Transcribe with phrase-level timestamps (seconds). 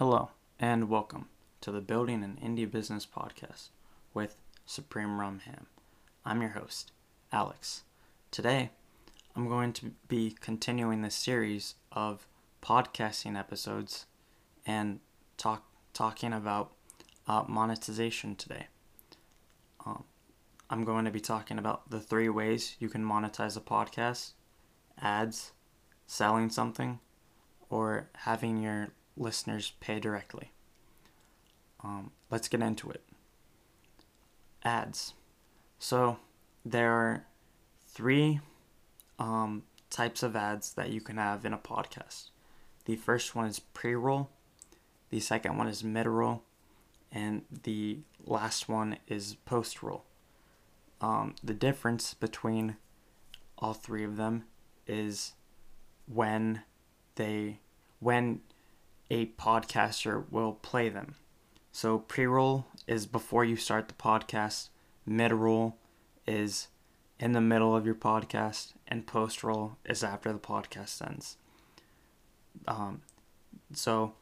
[0.00, 1.28] Hello, and welcome
[1.60, 3.68] to the Building an Indie Business podcast
[4.14, 5.66] with Supreme Rum Ham.
[6.24, 6.92] I'm your host,
[7.30, 7.82] Alex.
[8.30, 8.70] Today,
[9.36, 12.26] I'm going to be continuing this series of
[12.62, 14.06] podcasting episodes
[14.64, 15.00] and
[15.36, 16.72] talk talking about
[17.28, 18.68] uh, monetization today.
[19.84, 20.04] Um,
[20.70, 24.32] I'm going to be talking about the three ways you can monetize a podcast:
[24.98, 25.52] ads,
[26.06, 27.00] selling something,
[27.68, 30.52] or having your listeners pay directly.
[31.84, 33.02] Um, let's get into it.
[34.64, 35.14] Ads.
[35.78, 36.18] So
[36.64, 37.26] there are
[37.86, 38.40] three
[39.18, 42.30] um, types of ads that you can have in a podcast.
[42.86, 44.30] The first one is pre roll,
[45.10, 46.42] the second one is mid roll,
[47.12, 50.04] and the last one is post roll.
[51.00, 52.76] Um, the difference between
[53.58, 54.44] all three of them
[54.86, 55.34] is
[56.06, 56.62] when
[57.14, 57.60] they
[58.00, 58.40] when
[59.10, 61.16] a podcaster will play them.
[61.72, 64.68] So pre roll is before you start the podcast,
[65.04, 65.76] mid roll
[66.26, 66.68] is
[67.18, 71.36] in the middle of your podcast, and post roll is after the podcast ends.
[72.66, 73.02] Um,
[73.72, 74.14] so,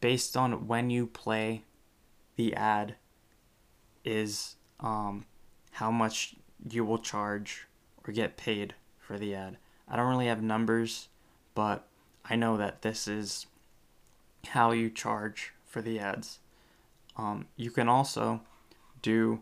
[0.00, 1.62] based on when you play
[2.36, 2.96] the ad,
[4.04, 5.26] is um,
[5.72, 6.34] how much
[6.70, 7.66] you will charge
[8.06, 9.58] or get paid for the ad.
[9.86, 11.08] I don't really have numbers,
[11.54, 11.86] but
[12.24, 13.46] I know that this is
[14.48, 16.40] how you charge for the ads.
[17.16, 18.40] Um, you can also
[19.02, 19.40] do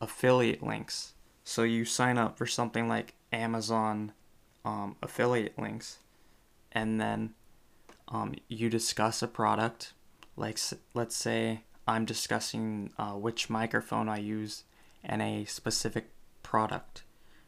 [0.00, 1.14] affiliate links.
[1.44, 4.12] So you sign up for something like Amazon
[4.64, 5.98] um, affiliate links,
[6.72, 7.34] and then
[8.08, 9.92] um, you discuss a product.
[10.36, 10.58] Like,
[10.94, 14.64] let's say I'm discussing uh, which microphone I use
[15.02, 16.10] and a specific
[16.42, 17.02] product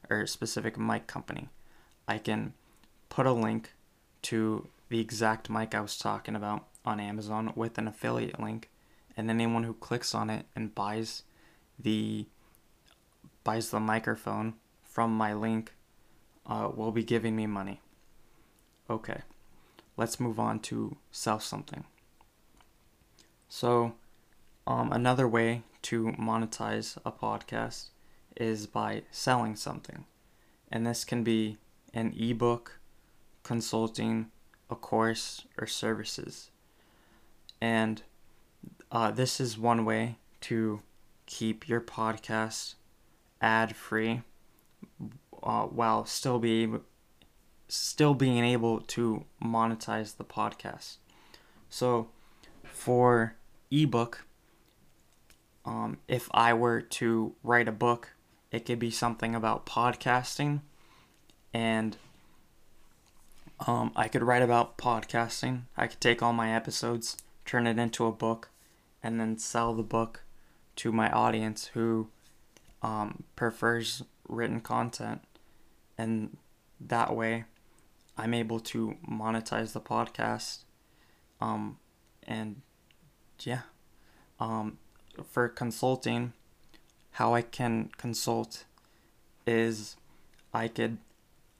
[0.09, 1.49] or specific mic company.
[2.09, 2.55] I can
[3.09, 3.75] put a link
[4.23, 8.71] to the exact mic I was talking about on Amazon with an affiliate link,
[9.17, 11.23] and anyone who clicks on it and buys
[11.79, 12.27] the
[13.45, 15.73] buys the microphone from my link
[16.47, 17.81] uh, will be giving me money.
[18.89, 19.23] Okay,
[19.97, 21.85] let's move on to sell something.
[23.49, 23.95] So,
[24.67, 27.91] um, another way to monetize a podcast
[28.37, 30.05] is by selling something,
[30.71, 31.59] and this can be
[31.95, 32.79] an ebook,
[33.43, 34.31] consulting,
[34.69, 36.51] a course, or services.
[37.61, 38.03] And
[38.91, 40.81] uh, this is one way to
[41.27, 42.75] keep your podcast
[43.41, 44.23] ad free
[45.43, 46.69] uh, while still be
[47.69, 50.97] still being able to monetize the podcast.
[51.69, 52.09] So
[52.65, 53.37] for
[53.71, 54.27] ebook,
[55.65, 58.11] um, if I were to write a book,
[58.51, 60.63] it could be something about podcasting,
[61.55, 61.97] and
[63.67, 65.63] um, I could write about podcasting.
[65.77, 67.17] I could take all my episodes
[67.51, 68.49] turn it into a book,
[69.03, 70.23] and then sell the book
[70.77, 72.07] to my audience who
[72.81, 75.21] um, prefers written content.
[75.99, 76.37] And
[76.81, 77.45] that way,
[78.17, 80.59] I'm able to monetize the podcast.
[81.41, 81.79] Um,
[82.23, 82.63] and
[83.41, 83.63] yeah,
[84.39, 84.79] um,
[85.29, 86.33] for consulting,
[87.13, 88.65] how I can consult
[89.45, 89.97] is
[90.55, 90.99] I could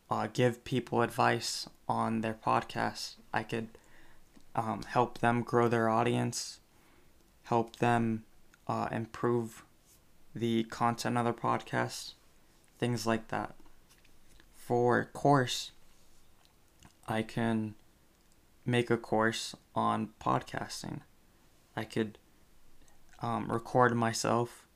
[0.09, 3.17] uh, give people advice on their podcast.
[3.35, 3.71] I could
[4.55, 6.61] um, help them grow their audience,
[7.45, 8.25] help them
[8.67, 9.65] uh, improve
[10.35, 12.15] the content of their podcast,
[12.79, 13.55] things like that.
[14.55, 15.73] For course,
[17.09, 17.75] I can
[18.65, 21.01] make a course on podcasting.
[21.77, 22.19] I could
[23.21, 24.67] um, record myself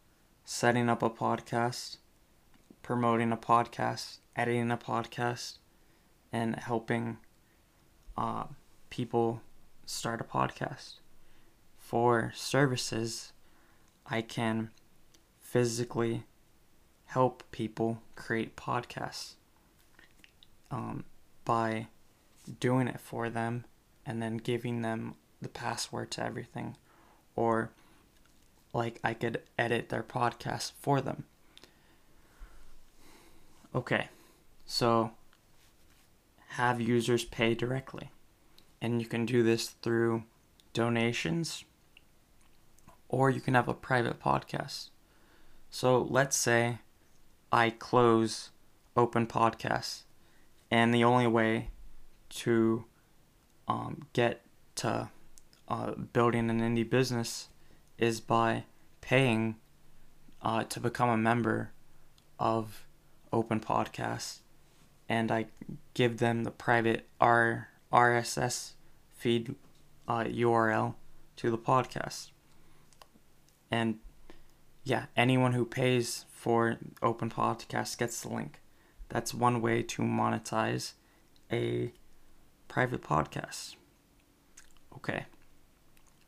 [0.44, 1.98] setting up a podcast,
[2.82, 5.58] promoting a podcast, editing a podcast,
[6.32, 7.18] and helping
[8.16, 8.44] uh,
[8.90, 9.40] people
[9.86, 10.94] start a podcast.
[11.78, 13.32] For services,
[14.06, 14.70] I can
[15.40, 16.24] physically
[17.06, 19.34] help people create podcasts
[20.70, 21.04] um,
[21.44, 21.88] by
[22.60, 23.64] doing it for them
[24.04, 26.76] and then giving them the password to everything.
[27.36, 27.70] Or,
[28.72, 31.24] like, I could edit their podcast for them.
[33.74, 34.08] Okay,
[34.66, 35.12] so
[36.48, 38.10] have users pay directly
[38.84, 40.22] and you can do this through
[40.74, 41.64] donations
[43.08, 44.90] or you can have a private podcast.
[45.70, 46.80] So let's say
[47.50, 48.50] I close
[48.94, 50.02] open podcasts,
[50.70, 51.70] and the only way
[52.40, 52.84] to
[53.66, 54.42] um, get
[54.76, 55.08] to
[55.68, 57.48] uh, building an indie business
[57.96, 58.64] is by
[59.00, 59.56] paying
[60.42, 61.70] uh, to become a member
[62.38, 62.86] of
[63.32, 64.40] open podcasts
[65.08, 65.46] and i
[65.94, 68.73] give them the private r RSS
[69.24, 69.54] feed
[70.06, 70.96] uh, URL
[71.36, 72.30] to the podcast.
[73.70, 74.00] And
[74.82, 78.60] yeah, anyone who pays for Open Podcast gets the link.
[79.08, 80.92] That's one way to monetize
[81.50, 81.94] a
[82.68, 83.76] private podcast.
[84.94, 85.24] Okay.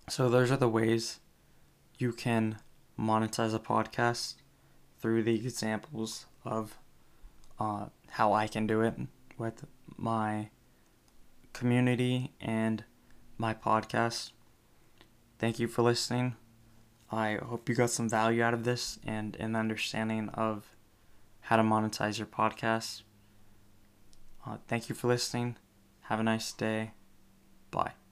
[0.08, 1.20] So those are the ways
[1.98, 2.60] you can
[2.98, 4.36] monetize a podcast
[5.02, 6.78] through the examples of
[7.60, 8.94] uh, how I can do it
[9.36, 9.66] with
[9.98, 10.48] my
[11.56, 12.84] community and
[13.38, 14.32] my podcast.
[15.38, 16.36] Thank you for listening.
[17.10, 20.76] I hope you got some value out of this and an understanding of
[21.40, 23.02] how to monetize your podcast.
[24.46, 25.56] Uh, thank you for listening.
[26.02, 26.92] Have a nice day.
[27.70, 28.05] Bye.